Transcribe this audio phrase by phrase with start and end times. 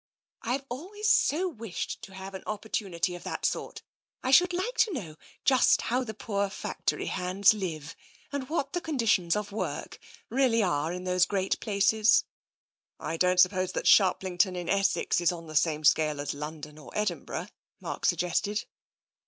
[0.47, 3.81] "Tve always so wished to have an opportimity of 58 TENSION that sort.
[4.23, 7.95] I should like to know just how the poor factory hands live,
[8.31, 12.23] and what the conditions of work really are in those great places/'"
[13.09, 16.89] I don't suppose that Sharplington in Essex is on the same scale as London or
[16.95, 17.49] Edinburgh,"
[17.79, 18.65] Mark sug gested.